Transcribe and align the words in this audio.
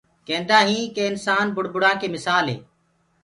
ڪيندآ 0.27 0.59
هينٚ 0.69 0.93
ڪي 0.95 1.03
انسآن 1.11 1.45
بُڙبُرآ 1.55 1.91
ڪي 2.01 2.07
مسآل 2.15 2.45
هي۔ 2.53 2.57